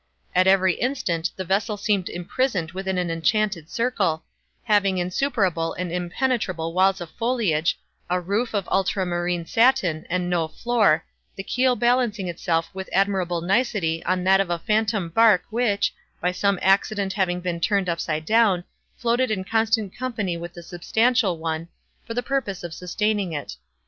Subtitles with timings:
[0.33, 4.23] At every instant the vessel seemed imprisoned within an enchanted circle,
[4.63, 7.77] having insuperable and impenetrable walls of foliage,
[8.09, 14.23] a roof of ultramarine satin, and no floor—the keel balancing itself with admirable nicety on
[14.23, 18.63] that of a phantom bark which, by some accident having been turned upside down,
[18.97, 21.67] floated in constant company with the substantial one,
[22.07, 23.55] for the purpose of sustaining it.